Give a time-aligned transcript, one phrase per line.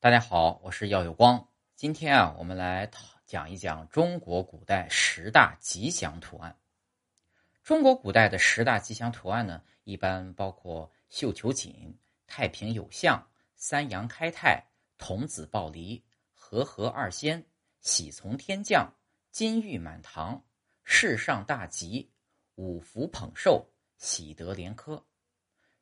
[0.00, 1.48] 大家好，我是耀有光。
[1.74, 2.88] 今天啊，我们来
[3.26, 6.56] 讲一讲中国古代十大吉祥图案。
[7.64, 11.98] 中国古代的十大吉祥图案呢，一般包括绣球锦、
[12.28, 14.64] 太平有象、三阳开泰、
[14.98, 16.00] 童子抱离、
[16.32, 17.44] 和合二仙、
[17.80, 18.94] 喜从天降、
[19.32, 20.40] 金玉满堂、
[20.84, 22.08] 世上大吉、
[22.54, 25.04] 五福捧寿、喜得连科。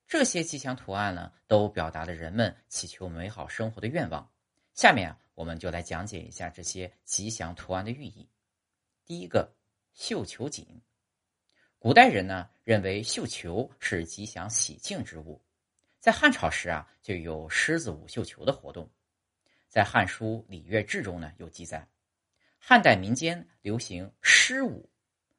[0.09, 4.31] 这些吉祥图案呢，都表达了人们祈求美好生活的愿望。
[4.73, 8.29] 下面啊，我们就来讲解一下这些吉祥图案的寓意。
[9.05, 9.53] 第一个，
[9.95, 10.65] 绣球锦。
[11.79, 15.43] 古代人呢认为绣球是吉祥喜庆之物，
[15.99, 18.89] 在汉朝时啊就有狮子舞绣球的活动。
[19.69, 21.87] 在《汉书·礼乐志》中呢有记载，
[22.59, 24.89] 汉代民间流行狮舞，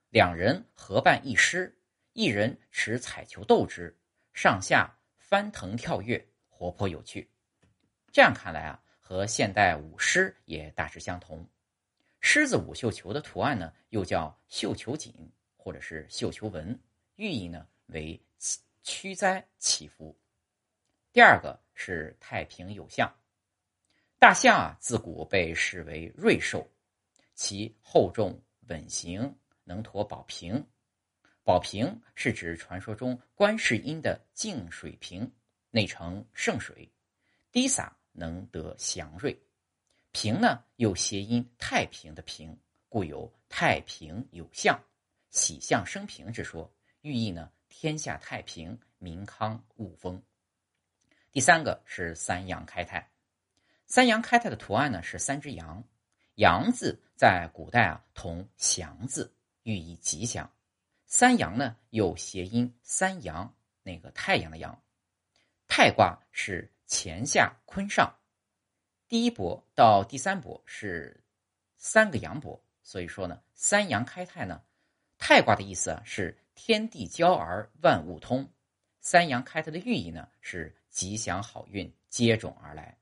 [0.10, 1.74] 两人合伴一狮，
[2.12, 3.98] 一人持彩球斗之。
[4.38, 7.28] 上下翻腾跳跃，活泼有趣。
[8.12, 11.44] 这样看来啊，和现代舞狮也大致相同。
[12.20, 15.12] 狮子舞绣球的图案呢，又叫绣球锦
[15.56, 16.80] 或者是绣球纹，
[17.16, 18.22] 寓意呢为
[18.84, 20.16] 驱灾祈福。
[21.12, 23.12] 第二个是太平有象，
[24.20, 26.70] 大象啊自古被视为瑞兽，
[27.34, 30.64] 其厚重稳行，能驮宝瓶。
[31.48, 35.32] 宝瓶是指传说中观世音的净水瓶，
[35.72, 36.92] 内盛圣水，
[37.54, 39.42] 滴洒能得祥瑞。
[40.12, 42.60] 瓶呢又谐音太平的平，
[42.90, 44.78] 故有太平有象、
[45.30, 50.22] 喜象生平之说，寓意呢天下太平、民康物丰。
[51.32, 53.10] 第三个是三阳开泰，
[53.86, 55.82] 三阳开泰的图案呢是三只羊，
[56.36, 60.52] 羊字在古代啊同祥字，寓意吉祥。
[61.10, 64.78] 三阳呢，有谐音三阳，那个太阳的阳。
[65.66, 68.14] 太卦是乾下坤上，
[69.08, 71.24] 第一波到第三波是
[71.78, 74.62] 三个阳爻，所以说呢，三阳开泰呢，
[75.18, 78.52] 太卦的意思啊是天地交而万物通，
[79.00, 82.98] 三阳开泰的寓意呢是吉祥好运接踵而来。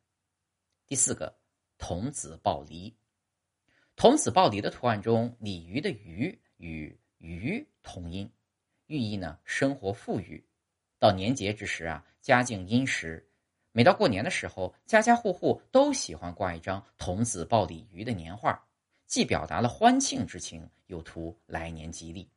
[0.86, 1.36] 第四个，
[1.80, 2.96] 童子抱离，
[3.96, 8.32] 童子抱离的图案中，鲤鱼的鱼与鱼同音，
[8.88, 10.44] 寓意呢生活富裕。
[11.00, 13.28] 到年节之时啊，家境殷实。
[13.72, 18.66] 每到过年的时候，家家户户都喜欢挂一张童子抱鲤鱼的年画，
[19.06, 22.32] 既表达了欢庆之情，又图来年吉利。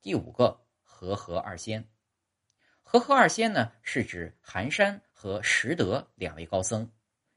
[0.00, 1.86] 第五个和合二仙，
[2.80, 6.90] 和合二仙呢是指寒山和拾得两位高僧，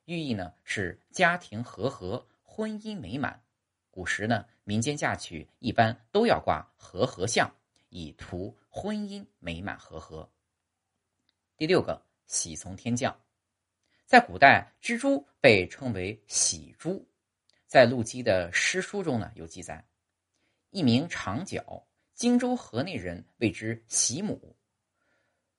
[0.05, 3.43] 寓意呢是家庭和合，婚姻美满。
[3.89, 7.49] 古时呢，民间嫁娶一般都要挂和合相，
[7.89, 10.29] 以图婚姻美满和合。
[11.57, 13.19] 第六个，喜从天降。
[14.05, 17.05] 在古代，蜘蛛被称为喜蛛。
[17.67, 19.85] 在陆机的诗书中呢，有记载：
[20.71, 24.55] 一名长角，荆州河内人谓之喜母。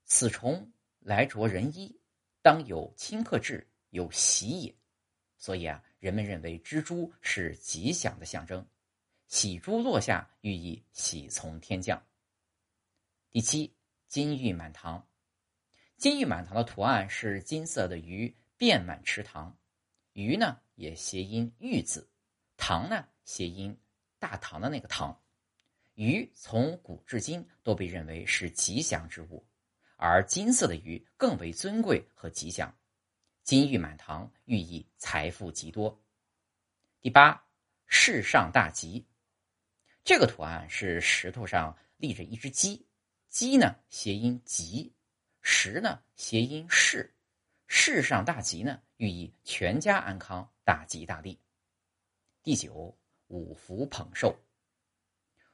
[0.05, 2.01] 此虫来着人衣，
[2.43, 4.75] 当有顷刻至，有喜也。
[5.41, 5.83] 所以啊。
[5.99, 8.67] 人们认为蜘蛛是吉祥的象征，
[9.27, 12.03] 喜珠落下，寓意喜从天降。
[13.31, 13.77] 第七，
[14.09, 15.07] 金玉满堂。
[15.99, 19.55] 金玉满堂的图案是金色的鱼遍满池塘，
[20.15, 22.09] 鱼呢也谐音玉字，
[22.57, 23.79] 堂呢谐音
[24.19, 25.23] 大堂的那个堂。
[25.93, 29.47] 鱼从古至今都被认为是吉祥之物，
[29.97, 32.75] 而金色的鱼更为尊贵和吉祥。
[33.43, 36.01] 金玉满堂，寓意财富极多。
[37.01, 37.45] 第八，
[37.87, 39.07] 世上大吉。
[40.05, 42.87] 这个图案是石头上立着一只鸡，
[43.29, 44.95] 鸡呢谐音吉，
[45.41, 47.15] 石呢谐音世，
[47.67, 51.41] 世上大吉呢寓意全家安康，大吉大利。
[52.43, 52.97] 第九，
[53.27, 54.39] 五福捧寿。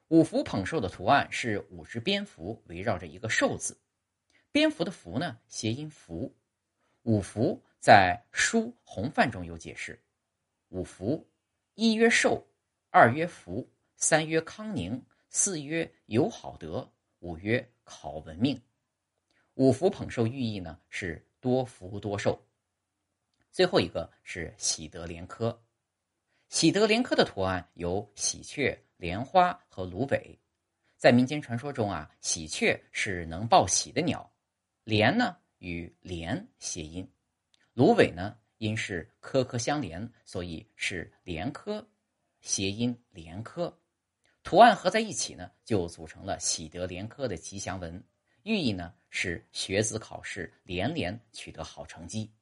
[0.08, 3.80] 五福捧寿的图案是五只蝙蝠围绕着一个寿字，
[4.53, 6.36] 蝙蝠的蝠呢谐音福，
[7.06, 7.62] 五福。
[7.78, 10.03] 在《书洪范》中有解释：
[10.71, 11.25] 五福，
[11.75, 12.45] 一曰寿，
[12.91, 16.91] 二曰福，三曰康宁，四曰有好德，
[17.21, 18.60] 五曰考文命。
[19.54, 22.45] 五福捧寿寓意呢是多福多寿。
[23.53, 25.63] 最后一个是喜得连科，
[26.48, 30.36] 喜得连科的图案有喜鹊、莲花和芦苇。
[30.97, 34.28] 在民间传说中啊，喜鹊是能报喜的鸟，
[34.83, 37.08] 莲呢与连谐音。
[37.74, 41.86] 芦苇呢，因是颗颗相连，所以是连科，
[42.41, 43.78] 谐音连科。
[44.42, 48.03] 图案合在一起呢，就组成了喜得连科的吉祥文，
[48.44, 52.32] 寓意呢是学子考试连连取得好成绩。